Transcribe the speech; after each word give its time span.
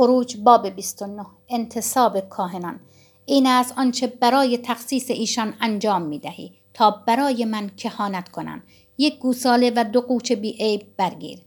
خروج 0.00 0.36
باب 0.36 0.68
29 0.68 1.26
انتصاب 1.48 2.20
کاهنان. 2.20 2.80
این 3.26 3.46
از 3.46 3.72
آنچه 3.76 4.06
برای 4.06 4.58
تخصیص 4.58 5.10
ایشان 5.10 5.54
انجام 5.60 6.02
می 6.02 6.18
دهی 6.18 6.52
تا 6.74 6.90
برای 6.90 7.44
من 7.44 7.68
کهانت 7.76 8.28
کنند. 8.28 8.62
یک 8.98 9.18
گوساله 9.18 9.72
و 9.76 9.84
دو 9.84 10.00
قوچ 10.00 10.32
بی 10.32 10.50
عیب 10.50 10.86
برگیر. 10.96 11.38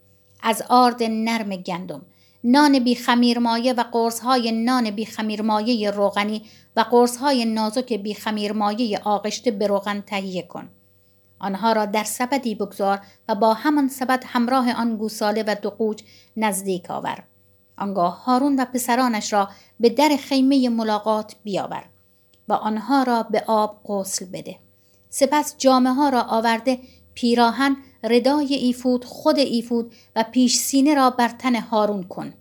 از 0.44 0.64
آرد 0.70 1.04
نرم 1.04 1.56
گندم. 1.56 2.06
نان 2.44 2.80
بی 2.80 2.96
خمیر 2.96 3.40
مایه 3.40 3.74
و 3.74 3.84
قرص 3.84 4.20
های 4.20 4.52
نان 4.52 4.92
بی 4.92 5.06
خمیر 5.06 5.42
مایه 5.42 5.92
روغنی 5.92 6.42
و 6.76 6.82
قرص 6.82 7.18
های 7.18 7.46
نازک 7.46 7.94
بی 7.94 8.14
خمیر 8.14 8.52
مایه 8.52 9.00
آغشته 9.04 9.52
به 9.52 9.68
روغن 9.68 10.02
تهیه 10.02 10.44
کن. 10.44 10.70
آنها 11.40 11.72
را 11.72 11.86
در 11.86 12.04
سبدی 12.04 12.56
بگذار 12.56 13.00
و 13.30 13.36
با 13.36 13.54
همان 13.54 13.88
سبد 13.88 14.24
همراه 14.28 14.74
آن 14.74 14.98
گوساله 14.98 15.44
و 15.48 15.56
دو 15.62 15.70
قوچ 15.70 16.02
نزدیک 16.38 16.92
آور. 16.92 17.24
آنگاه 17.84 18.24
هارون 18.24 18.56
و 18.60 18.66
پسرانش 18.66 19.34
را 19.34 19.50
به 19.80 19.90
در 19.90 20.18
خیمه 20.20 20.70
ملاقات 20.70 21.36
بیاور 21.44 21.86
و 22.48 22.54
آنها 22.54 23.04
را 23.04 23.24
به 23.24 23.44
آب 23.48 23.82
غسل 23.86 24.26
بده. 24.26 24.60
سپس 25.10 25.56
جامعه 25.58 25.94
ها 25.94 26.10
را 26.10 26.22
آورده 26.22 26.80
پیراهن 27.14 27.78
ردای 28.04 28.54
ایفود 28.54 29.06
خود 29.06 29.40
ایفود 29.40 29.94
و 30.16 30.24
پیش 30.32 30.58
سینه 30.58 30.94
را 30.94 31.10
بر 31.10 31.30
تن 31.30 31.56
هارون 31.56 32.04
کن 32.04 32.34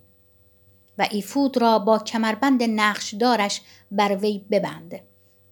و 0.97 1.07
ایفود 1.11 1.61
را 1.61 1.79
با 1.79 1.99
کمربند 1.99 2.63
نقشدارش 2.63 3.61
بر 3.91 4.15
وی 4.15 4.45
ببند. 4.51 4.99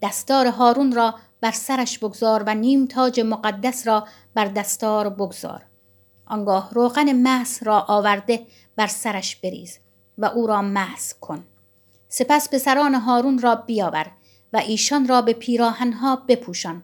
دستار 0.02 0.48
هارون 0.48 0.92
را 0.92 1.16
بر 1.42 1.52
سرش 1.52 2.00
بگذار 2.00 2.44
و 2.48 2.54
نیم 2.54 2.86
تاج 2.86 3.20
مقدس 3.20 3.88
را 3.88 4.08
بر 4.34 4.46
دستار 4.46 5.10
بگذار. 5.10 5.71
آنگاه 6.32 6.70
روغن 6.74 7.14
محس 7.14 7.64
را 7.64 7.80
آورده 7.80 8.46
بر 8.76 8.88
سرش 8.88 9.36
بریز 9.36 9.80
و 10.18 10.26
او 10.26 10.48
را 10.48 10.62
محس 10.62 11.14
کن. 11.14 11.44
سپس 12.08 12.50
پسران 12.50 12.94
هارون 12.94 13.40
را 13.40 13.56
بیاور 13.56 14.12
و 14.54 14.58
ایشان 14.58 15.08
را 15.08 15.22
به 15.22 15.34
پیراهنها 15.34 16.16
بپوشان. 16.16 16.84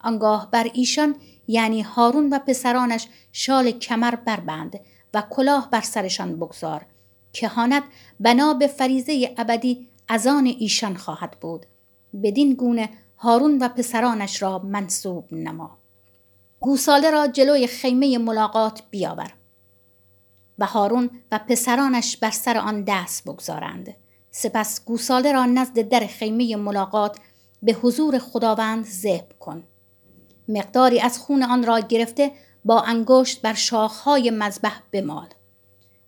آنگاه 0.00 0.50
بر 0.50 0.70
ایشان 0.74 1.16
یعنی 1.48 1.82
هارون 1.82 2.28
و 2.32 2.38
پسرانش 2.38 3.08
شال 3.32 3.70
کمر 3.70 4.14
بربند 4.14 4.80
و 5.14 5.22
کلاه 5.30 5.70
بر 5.70 5.80
سرشان 5.80 6.36
بگذار 6.36 6.86
کهانت 7.32 7.82
بنا 8.20 8.54
به 8.54 8.66
فریزه 8.66 9.34
ابدی 9.38 9.88
از 10.08 10.26
آن 10.26 10.46
ایشان 10.46 10.96
خواهد 10.96 11.36
بود. 11.40 11.66
بدین 12.22 12.54
گونه 12.54 12.88
هارون 13.18 13.58
و 13.58 13.68
پسرانش 13.68 14.42
را 14.42 14.58
منصوب 14.58 15.34
نما. 15.34 15.78
گوساله 16.60 17.10
را 17.10 17.26
جلوی 17.26 17.66
خیمه 17.66 18.18
ملاقات 18.18 18.82
بیاور 18.90 19.32
و 20.58 20.66
هارون 20.66 21.10
و 21.32 21.40
پسرانش 21.48 22.16
بر 22.16 22.30
سر 22.30 22.58
آن 22.58 22.82
دست 22.82 23.24
بگذارند. 23.24 23.94
سپس 24.30 24.84
گوساله 24.84 25.32
را 25.32 25.46
نزد 25.46 25.80
در 25.88 26.06
خیمه 26.06 26.56
ملاقات 26.56 27.16
به 27.62 27.72
حضور 27.72 28.18
خداوند 28.18 28.84
ذبح 28.84 29.32
کن. 29.40 29.64
مقداری 30.48 31.00
از 31.00 31.18
خون 31.18 31.42
آن 31.42 31.64
را 31.64 31.80
گرفته 31.80 32.32
با 32.64 32.80
انگشت 32.80 33.42
بر 33.42 33.54
شاخهای 33.54 34.30
مذبح 34.30 34.80
بمال 34.92 35.28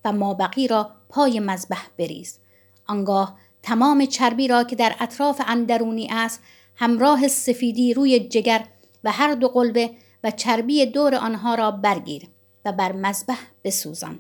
و 0.04 0.12
مابقی 0.12 0.68
را 0.68 0.90
پای 1.08 1.40
مذبح 1.40 1.86
بریز. 1.98 2.38
آنگاه 2.86 3.38
تمام 3.62 4.06
چربی 4.06 4.48
را 4.48 4.64
که 4.64 4.76
در 4.76 4.94
اطراف 5.00 5.42
اندرونی 5.46 6.08
است 6.10 6.40
همراه 6.76 7.28
سفیدی 7.28 7.94
روی 7.94 8.20
جگر 8.20 8.64
و 9.04 9.12
هر 9.12 9.34
دو 9.34 9.48
قلبه 9.48 9.90
و 10.24 10.30
چربی 10.30 10.86
دور 10.86 11.14
آنها 11.14 11.54
را 11.54 11.70
برگیر 11.70 12.28
و 12.64 12.72
بر 12.72 12.92
مذبح 12.92 13.38
بسوزان. 13.64 14.18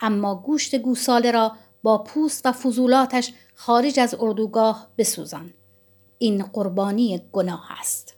اما 0.00 0.34
گوشت 0.34 0.76
گوساله 0.76 1.30
را 1.30 1.56
با 1.82 1.98
پوست 1.98 2.46
و 2.46 2.52
فضولاتش 2.52 3.32
خارج 3.54 4.00
از 4.00 4.14
اردوگاه 4.20 4.88
بسوزان. 4.98 5.54
این 6.18 6.42
قربانی 6.42 7.22
گناه 7.32 7.66
است. 7.80 8.14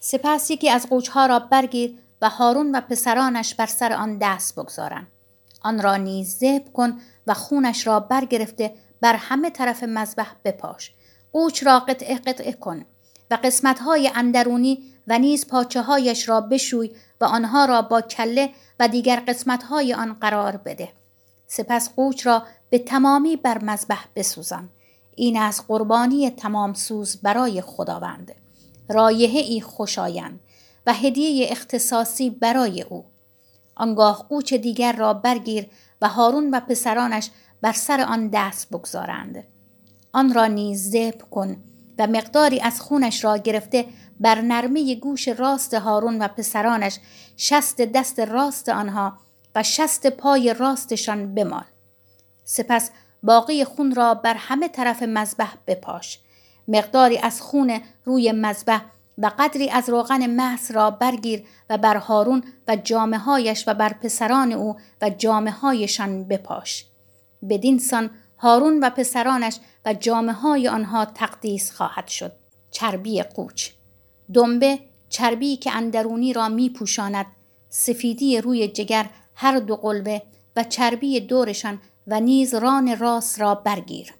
سپس 0.00 0.50
یکی 0.50 0.70
از 0.70 0.88
قوچها 0.88 1.26
را 1.26 1.38
برگیر 1.38 1.98
و 2.22 2.28
هارون 2.28 2.74
و 2.74 2.80
پسرانش 2.80 3.54
بر 3.54 3.66
سر 3.66 3.92
آن 3.92 4.18
دست 4.18 4.54
بگذارند 4.54 5.06
آن 5.62 5.82
را 5.82 5.96
نیز 5.96 6.38
ذبح 6.38 6.72
کن 6.72 7.00
و 7.26 7.34
خونش 7.34 7.86
را 7.86 8.00
برگرفته 8.00 8.74
بر 9.00 9.14
همه 9.14 9.50
طرف 9.50 9.82
مذبح 9.82 10.32
بپاش. 10.44 10.92
قوچ 11.32 11.64
را 11.66 11.80
قطعه 11.80 12.18
قطعه 12.18 12.52
کن. 12.52 12.84
و 13.32 13.38
قسمتهای 13.44 14.10
اندرونی 14.14 14.82
و 15.06 15.18
نیز 15.18 15.46
پاچه 15.46 15.82
هایش 15.82 16.28
را 16.28 16.40
بشوی 16.40 16.90
و 17.20 17.24
آنها 17.24 17.64
را 17.64 17.82
با 17.82 18.00
کله 18.00 18.50
و 18.80 18.88
دیگر 18.88 19.22
قسمتهای 19.28 19.94
آن 19.94 20.12
قرار 20.12 20.56
بده. 20.56 20.88
سپس 21.46 21.94
قوچ 21.94 22.26
را 22.26 22.42
به 22.70 22.78
تمامی 22.78 23.36
بر 23.36 23.64
مذبح 23.64 24.04
بسوزان. 24.16 24.68
این 25.16 25.38
از 25.38 25.66
قربانی 25.66 26.30
تمام 26.30 26.74
سوز 26.74 27.16
برای 27.16 27.60
خداوند. 27.60 28.32
رایحه 28.88 29.40
ای 29.40 29.60
خوشایند 29.60 30.40
و 30.86 30.92
هدیه 30.92 31.46
اختصاصی 31.50 32.30
برای 32.30 32.82
او. 32.82 33.04
آنگاه 33.74 34.26
قوچ 34.28 34.54
دیگر 34.54 34.92
را 34.92 35.14
برگیر 35.14 35.66
و 36.02 36.08
هارون 36.08 36.50
و 36.50 36.60
پسرانش 36.60 37.30
بر 37.62 37.72
سر 37.72 38.00
آن 38.00 38.28
دست 38.28 38.70
بگذارند. 38.70 39.44
آن 40.12 40.34
را 40.34 40.46
نیز 40.46 40.90
ذبح 40.90 41.24
کن 41.30 41.56
و 41.98 42.06
مقداری 42.06 42.60
از 42.60 42.80
خونش 42.80 43.24
را 43.24 43.36
گرفته 43.36 43.86
بر 44.20 44.40
نرمه 44.40 44.94
گوش 44.94 45.28
راست 45.28 45.74
هارون 45.74 46.22
و 46.22 46.28
پسرانش 46.28 46.98
شست 47.36 47.80
دست 47.80 48.20
راست 48.20 48.68
آنها 48.68 49.18
و 49.54 49.62
شست 49.62 50.06
پای 50.06 50.54
راستشان 50.54 51.34
بمال. 51.34 51.64
سپس 52.44 52.90
باقی 53.22 53.64
خون 53.64 53.94
را 53.94 54.14
بر 54.14 54.34
همه 54.34 54.68
طرف 54.68 55.02
مذبح 55.02 55.54
بپاش. 55.66 56.18
مقداری 56.68 57.18
از 57.18 57.40
خون 57.40 57.80
روی 58.04 58.32
مذبح 58.32 58.82
و 59.18 59.30
قدری 59.38 59.70
از 59.70 59.88
روغن 59.88 60.26
محس 60.26 60.70
را 60.70 60.90
برگیر 60.90 61.44
و 61.70 61.78
بر 61.78 61.96
هارون 61.96 62.44
و 62.68 62.76
جامه 62.76 63.18
هایش 63.18 63.64
و 63.68 63.74
بر 63.74 63.92
پسران 63.92 64.52
او 64.52 64.76
و 65.02 65.10
جامه 65.10 65.50
هایشان 65.50 66.24
بپاش. 66.24 66.86
بدین 67.48 67.78
سان 67.78 68.10
هارون 68.42 68.80
و 68.80 68.90
پسرانش 68.90 69.58
و 69.84 69.94
جامه 69.94 70.32
های 70.32 70.68
آنها 70.68 71.04
تقدیس 71.04 71.72
خواهد 71.72 72.08
شد. 72.08 72.32
چربی 72.70 73.22
قوچ. 73.22 73.70
دنبه 74.34 74.78
چربی 75.08 75.56
که 75.56 75.76
اندرونی 75.76 76.32
را 76.32 76.48
می 76.48 76.70
پوشاند 76.70 77.26
سفیدی 77.68 78.40
روی 78.40 78.68
جگر 78.68 79.10
هر 79.34 79.58
دو 79.58 79.76
قلبه 79.76 80.22
و 80.56 80.64
چربی 80.64 81.20
دورشان 81.20 81.80
و 82.06 82.20
نیز 82.20 82.54
ران 82.54 82.98
راست 82.98 83.40
را 83.40 83.54
برگیر. 83.54 84.14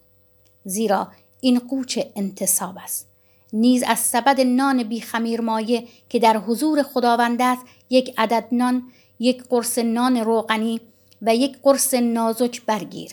زیرا 0.65 1.09
این 1.41 1.59
قوچ 1.59 1.99
انتصاب 2.17 2.79
است. 2.79 3.09
نیز 3.53 3.83
از 3.87 3.99
سبد 3.99 4.41
نان 4.41 4.83
بی 4.83 5.01
خمیر 5.01 5.41
مایه 5.41 5.89
که 6.09 6.19
در 6.19 6.37
حضور 6.37 6.83
خداوند 6.83 7.43
است 7.43 7.63
یک 7.91 8.15
عدد 8.19 8.49
نان 8.53 8.83
یک 9.19 9.43
قرص 9.43 9.79
نان 9.79 10.17
روغنی 10.17 10.81
و 11.23 11.35
یک 11.35 11.59
قرص 11.63 11.95
نازک 11.95 12.63
برگیر. 12.67 13.13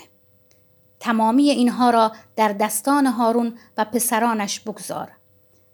تمامی 1.00 1.50
اینها 1.50 1.90
را 1.90 2.12
در 2.36 2.54
دستان 2.54 3.06
هارون 3.06 3.54
و 3.78 3.86
پسرانش 3.86 4.60
بگذار 4.60 5.12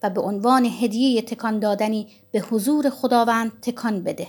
و 0.03 0.09
به 0.09 0.21
عنوان 0.21 0.65
هدیه 0.65 1.21
تکان 1.21 1.59
دادنی 1.59 2.07
به 2.31 2.39
حضور 2.39 2.89
خداوند 2.89 3.51
تکان 3.61 4.03
بده. 4.03 4.27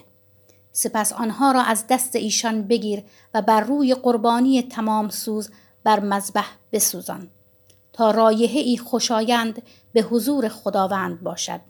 سپس 0.72 1.12
آنها 1.12 1.52
را 1.52 1.62
از 1.62 1.84
دست 1.90 2.16
ایشان 2.16 2.62
بگیر 2.62 3.04
و 3.34 3.42
بر 3.42 3.60
روی 3.60 3.94
قربانی 3.94 4.62
تمام 4.62 5.08
سوز 5.08 5.50
بر 5.84 6.00
مذبح 6.00 6.46
بسوزان 6.72 7.30
تا 7.92 8.10
رایحه 8.10 8.60
ای 8.60 8.76
خوشایند 8.76 9.62
به 9.92 10.02
حضور 10.02 10.48
خداوند 10.48 11.22
باشد. 11.22 11.60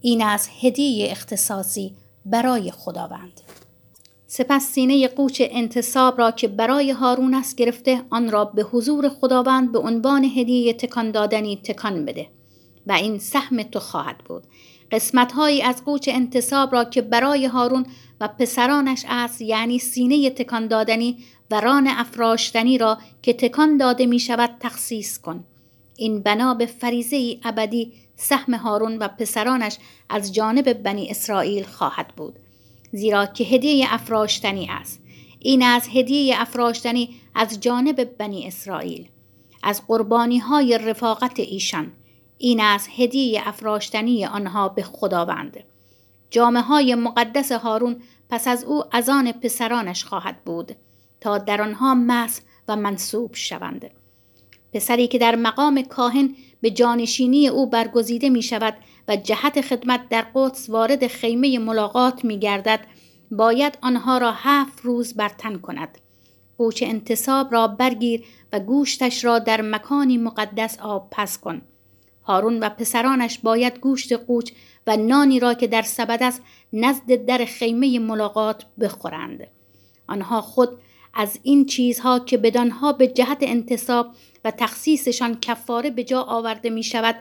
این 0.00 0.22
از 0.22 0.48
هدیه 0.60 1.10
اختصاصی 1.10 1.96
برای 2.24 2.70
خداوند. 2.70 3.40
سپس 4.30 4.62
سینه 4.62 5.08
قوچ 5.08 5.42
انتصاب 5.50 6.18
را 6.18 6.30
که 6.30 6.48
برای 6.48 6.90
هارون 6.90 7.34
است 7.34 7.56
گرفته 7.56 8.02
آن 8.10 8.30
را 8.30 8.44
به 8.44 8.62
حضور 8.62 9.08
خداوند 9.08 9.72
به 9.72 9.78
عنوان 9.78 10.24
هدیه 10.24 10.72
تکان 10.72 11.10
دادنی 11.10 11.56
تکان 11.56 12.04
بده 12.04 12.26
و 12.86 12.92
این 12.92 13.18
سهم 13.18 13.62
تو 13.62 13.78
خواهد 13.78 14.18
بود. 14.18 14.42
قسمتهایی 14.92 15.62
از 15.62 15.84
قوچ 15.84 16.08
انتصاب 16.12 16.72
را 16.72 16.84
که 16.84 17.02
برای 17.02 17.46
هارون 17.46 17.86
و 18.20 18.28
پسرانش 18.28 19.04
است 19.08 19.42
یعنی 19.42 19.78
سینه 19.78 20.30
تکان 20.30 20.66
دادنی 20.66 21.18
و 21.50 21.60
ران 21.60 21.88
افراشتنی 21.88 22.78
را 22.78 22.98
که 23.22 23.32
تکان 23.32 23.76
داده 23.76 24.06
می 24.06 24.20
شود 24.20 24.50
تخصیص 24.60 25.18
کن. 25.18 25.44
این 25.96 26.22
بنا 26.22 26.54
به 26.54 26.66
فریزه 26.66 27.38
ابدی 27.44 27.92
سهم 28.16 28.54
هارون 28.54 28.98
و 28.98 29.08
پسرانش 29.08 29.76
از 30.08 30.34
جانب 30.34 30.72
بنی 30.72 31.10
اسرائیل 31.10 31.64
خواهد 31.64 32.08
بود. 32.16 32.38
زیرا 32.92 33.26
که 33.26 33.44
هدیه 33.44 33.86
افراشتنی 33.94 34.68
است. 34.70 35.00
این 35.38 35.62
از 35.62 35.88
هدیه 35.92 36.40
افراشتنی 36.40 37.20
از 37.34 37.60
جانب 37.60 38.04
بنی 38.04 38.46
اسرائیل. 38.46 39.08
از 39.62 39.86
قربانی 39.86 40.38
های 40.38 40.78
رفاقت 40.78 41.40
ایشان. 41.40 41.92
این 42.38 42.60
از 42.60 42.88
هدیه 42.96 43.48
افراشتنی 43.48 44.26
آنها 44.26 44.68
به 44.68 44.82
خداوند. 44.82 45.56
جامعه 46.30 46.62
های 46.62 46.94
مقدس 46.94 47.52
هارون 47.52 48.02
پس 48.30 48.48
از 48.48 48.64
او 48.64 48.82
از 48.92 49.08
آن 49.08 49.32
پسرانش 49.32 50.04
خواهد 50.04 50.44
بود 50.44 50.76
تا 51.20 51.38
در 51.38 51.62
آنها 51.62 51.94
مس 51.94 52.40
و 52.68 52.76
منصوب 52.76 53.34
شوند. 53.34 53.90
پسری 54.72 55.08
که 55.08 55.18
در 55.18 55.36
مقام 55.36 55.82
کاهن 55.82 56.34
به 56.60 56.70
جانشینی 56.70 57.48
او 57.48 57.70
برگزیده 57.70 58.28
می 58.28 58.42
شود 58.42 58.74
و 59.08 59.16
جهت 59.16 59.60
خدمت 59.60 60.08
در 60.08 60.26
قدس 60.34 60.70
وارد 60.70 61.06
خیمه 61.06 61.58
ملاقات 61.58 62.24
می 62.24 62.38
گردد 62.38 62.80
باید 63.30 63.78
آنها 63.82 64.18
را 64.18 64.32
هفت 64.32 64.80
روز 64.80 65.14
برتن 65.14 65.58
کند. 65.58 65.98
قوچ 66.58 66.82
انتصاب 66.86 67.52
را 67.52 67.68
برگیر 67.68 68.24
و 68.52 68.60
گوشتش 68.60 69.24
را 69.24 69.38
در 69.38 69.62
مکانی 69.62 70.18
مقدس 70.18 70.78
آب 70.78 71.08
پس 71.10 71.38
کن. 71.38 71.62
هارون 72.22 72.60
و 72.60 72.68
پسرانش 72.68 73.38
باید 73.38 73.78
گوشت 73.78 74.12
قوچ 74.12 74.52
و 74.86 74.96
نانی 74.96 75.40
را 75.40 75.54
که 75.54 75.66
در 75.66 75.82
سبد 75.82 76.22
است 76.22 76.42
نزد 76.72 77.24
در 77.26 77.44
خیمه 77.44 77.98
ملاقات 77.98 78.64
بخورند. 78.80 79.46
آنها 80.08 80.40
خود 80.40 80.78
از 81.14 81.38
این 81.42 81.66
چیزها 81.66 82.18
که 82.18 82.38
بدانها 82.38 82.92
به 82.92 83.06
جهت 83.06 83.38
انتصاب 83.40 84.06
و 84.44 84.50
تخصیصشان 84.50 85.40
کفاره 85.40 85.90
به 85.90 86.04
جا 86.04 86.22
آورده 86.22 86.70
می 86.70 86.82
شود 86.82 87.16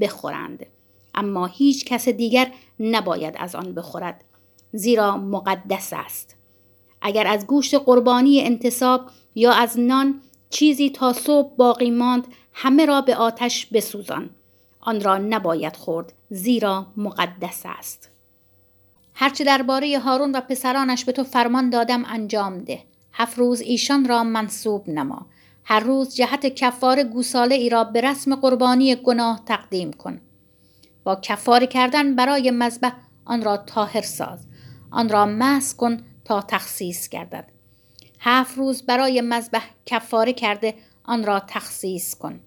بخورند. 0.00 0.66
اما 1.14 1.46
هیچ 1.46 1.84
کس 1.84 2.08
دیگر 2.08 2.52
نباید 2.80 3.34
از 3.38 3.54
آن 3.54 3.74
بخورد. 3.74 4.24
زیرا 4.72 5.16
مقدس 5.16 5.92
است. 5.92 6.36
اگر 7.02 7.26
از 7.26 7.46
گوشت 7.46 7.74
قربانی 7.74 8.40
انتصاب 8.40 9.10
یا 9.34 9.52
از 9.52 9.80
نان 9.80 10.20
چیزی 10.50 10.90
تا 10.90 11.12
صبح 11.12 11.56
باقی 11.56 11.90
ماند 11.90 12.26
همه 12.52 12.86
را 12.86 13.00
به 13.00 13.16
آتش 13.16 13.66
بسوزان. 13.66 14.30
آن 14.80 15.00
را 15.00 15.18
نباید 15.18 15.76
خورد 15.76 16.12
زیرا 16.30 16.86
مقدس 16.96 17.62
است. 17.64 18.10
هرچه 19.14 19.44
درباره 19.44 19.98
هارون 19.98 20.32
و 20.32 20.40
پسرانش 20.40 21.04
به 21.04 21.12
تو 21.12 21.24
فرمان 21.24 21.70
دادم 21.70 22.04
انجام 22.04 22.58
ده. 22.58 22.82
هفت 23.12 23.38
روز 23.38 23.60
ایشان 23.60 24.08
را 24.08 24.24
منصوب 24.24 24.88
نما. 24.90 25.26
هر 25.64 25.80
روز 25.80 26.14
جهت 26.14 26.46
کفار 26.46 27.02
گوساله 27.02 27.54
ای 27.54 27.68
را 27.68 27.84
به 27.84 28.00
رسم 28.00 28.34
قربانی 28.34 28.94
گناه 28.94 29.42
تقدیم 29.46 29.92
کن. 29.92 30.20
با 31.04 31.16
کفاره 31.16 31.66
کردن 31.66 32.16
برای 32.16 32.50
مذبح 32.50 32.92
آن 33.24 33.42
را 33.42 33.56
طاهر 33.56 34.02
ساز. 34.02 34.46
آن 34.90 35.08
را 35.08 35.26
مس 35.26 35.76
کن 35.76 36.04
تا 36.24 36.42
تخصیص 36.48 37.08
گردد. 37.08 37.48
هفت 38.20 38.58
روز 38.58 38.82
برای 38.82 39.20
مذبح 39.20 39.64
کفاره 39.86 40.32
کرده 40.32 40.74
آن 41.04 41.24
را 41.24 41.40
تخصیص 41.40 42.14
کن. 42.14 42.40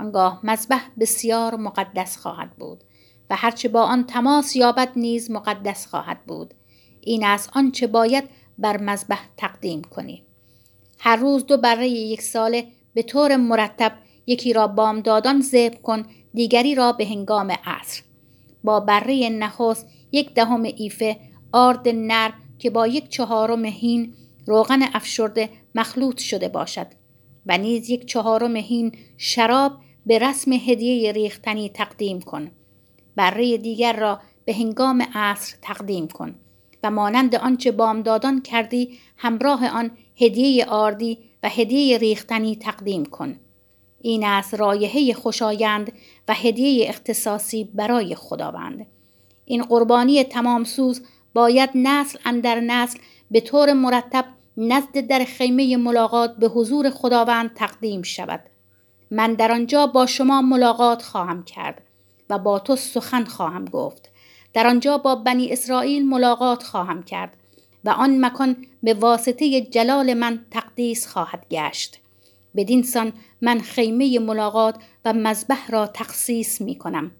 آنگاه 0.00 0.40
مذبح 0.42 0.82
بسیار 1.00 1.56
مقدس 1.56 2.16
خواهد 2.16 2.50
بود 2.56 2.84
و 3.30 3.36
هرچه 3.36 3.68
با 3.68 3.82
آن 3.82 4.04
تماس 4.06 4.56
یابد 4.56 4.88
نیز 4.96 5.30
مقدس 5.30 5.86
خواهد 5.86 6.24
بود. 6.26 6.54
این 7.00 7.24
است 7.24 7.50
آنچه 7.52 7.86
باید 7.86 8.24
بر 8.58 8.76
مذبح 8.76 9.20
تقدیم 9.36 9.82
کنی. 9.82 10.22
هر 10.98 11.16
روز 11.16 11.46
دو 11.46 11.56
بره 11.56 11.88
یک 11.88 12.22
ساله 12.22 12.66
به 12.94 13.02
طور 13.02 13.36
مرتب 13.36 13.92
یکی 14.26 14.52
را 14.52 14.66
بامدادان 14.66 15.40
ذبح 15.40 15.76
کن 15.76 16.06
دیگری 16.34 16.74
را 16.74 16.92
به 16.92 17.06
هنگام 17.06 17.50
عصر. 17.50 18.02
با 18.64 18.80
بره 18.80 19.28
نخست 19.28 19.86
یک 20.12 20.34
دهم 20.34 20.62
ایفه 20.62 21.16
آرد 21.52 21.88
نر 21.88 22.30
که 22.58 22.70
با 22.70 22.86
یک 22.86 23.08
چهارم 23.08 23.64
هین 23.64 24.14
روغن 24.46 24.82
افشرده 24.82 25.50
مخلوط 25.74 26.18
شده 26.18 26.48
باشد. 26.48 26.86
و 27.46 27.58
نیز 27.58 27.90
یک 27.90 28.06
چهارم 28.06 28.56
هین 28.56 28.92
شراب 29.16 29.72
به 30.06 30.18
رسم 30.18 30.52
هدیه 30.52 31.12
ریختنی 31.12 31.68
تقدیم 31.68 32.20
کن. 32.20 32.50
بره 33.16 33.56
دیگر 33.56 33.96
را 33.96 34.20
به 34.44 34.54
هنگام 34.54 35.02
عصر 35.14 35.56
تقدیم 35.62 36.08
کن. 36.08 36.34
و 36.82 36.90
مانند 36.90 37.34
آنچه 37.34 37.72
بامدادان 37.72 38.42
کردی 38.42 38.98
همراه 39.16 39.68
آن 39.68 39.90
هدیه 40.16 40.64
آردی 40.64 41.18
و 41.42 41.48
هدیه 41.48 41.98
ریختنی 41.98 42.56
تقدیم 42.56 43.04
کن. 43.04 43.36
این 44.04 44.24
است 44.24 44.54
رایحه 44.54 45.14
خوشایند 45.14 45.92
و 46.28 46.34
هدیه 46.34 46.88
اختصاصی 46.88 47.64
برای 47.74 48.14
خداوند. 48.14 48.86
این 49.44 49.62
قربانی 49.62 50.24
تمام 50.24 50.64
سوز 50.64 51.02
باید 51.34 51.70
نسل 51.74 52.18
اندر 52.24 52.60
نسل 52.60 52.98
به 53.30 53.40
طور 53.40 53.72
مرتب 53.72 54.24
نزد 54.56 54.98
در 54.98 55.24
خیمه 55.24 55.76
ملاقات 55.76 56.36
به 56.36 56.48
حضور 56.48 56.90
خداوند 56.90 57.54
تقدیم 57.54 58.02
شود. 58.02 58.40
من 59.10 59.34
در 59.34 59.52
آنجا 59.52 59.86
با 59.86 60.06
شما 60.06 60.42
ملاقات 60.42 61.02
خواهم 61.02 61.42
کرد 61.42 61.82
و 62.30 62.38
با 62.38 62.58
تو 62.58 62.76
سخن 62.76 63.24
خواهم 63.24 63.64
گفت. 63.64 64.10
در 64.52 64.66
آنجا 64.66 64.98
با 64.98 65.14
بنی 65.14 65.52
اسرائیل 65.52 66.08
ملاقات 66.08 66.62
خواهم 66.62 67.02
کرد 67.02 67.32
و 67.84 67.90
آن 67.90 68.24
مکان 68.24 68.56
به 68.82 68.94
واسطه 68.94 69.60
جلال 69.60 70.14
من 70.14 70.46
تقدیس 70.50 71.06
خواهد 71.06 71.46
گشت. 71.50 72.03
بدین 72.56 72.82
سان 72.82 73.12
من 73.40 73.60
خیمه 73.60 74.18
ملاقات 74.18 74.76
و 75.04 75.12
مذبح 75.12 75.70
را 75.70 75.86
تخصیص 75.86 76.60
می 76.60 76.78
کنم 76.78 77.10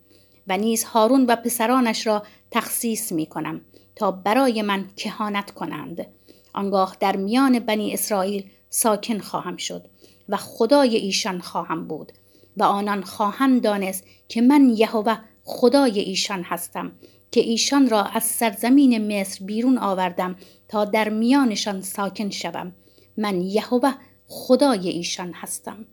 و 0.46 0.56
نیز 0.56 0.84
هارون 0.84 1.26
و 1.26 1.36
پسرانش 1.36 2.06
را 2.06 2.22
تخصیص 2.50 3.12
می 3.12 3.26
کنم 3.26 3.60
تا 3.96 4.10
برای 4.10 4.62
من 4.62 4.84
کهانت 4.96 5.50
کنند. 5.50 6.06
آنگاه 6.54 6.96
در 7.00 7.16
میان 7.16 7.58
بنی 7.58 7.92
اسرائیل 7.92 8.44
ساکن 8.70 9.18
خواهم 9.18 9.56
شد 9.56 9.86
و 10.28 10.36
خدای 10.36 10.96
ایشان 10.96 11.40
خواهم 11.40 11.88
بود 11.88 12.12
و 12.56 12.62
آنان 12.62 13.02
خواهند 13.02 13.62
دانست 13.62 14.04
که 14.28 14.40
من 14.40 14.68
یهوه 14.76 15.16
خدای 15.44 16.00
ایشان 16.00 16.42
هستم 16.42 16.92
که 17.30 17.40
ایشان 17.40 17.90
را 17.90 18.02
از 18.02 18.24
سرزمین 18.24 19.20
مصر 19.20 19.44
بیرون 19.44 19.78
آوردم 19.78 20.36
تا 20.68 20.84
در 20.84 21.08
میانشان 21.08 21.80
ساکن 21.80 22.30
شوم. 22.30 22.72
من 23.16 23.40
یهوه 23.40 23.94
خدای 24.26 24.88
ایشان 24.88 25.32
هستم. 25.32 25.86